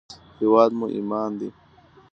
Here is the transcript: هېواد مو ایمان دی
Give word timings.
هېواد 0.39 0.71
مو 0.77 0.85
ایمان 0.95 1.29
دی 1.39 1.49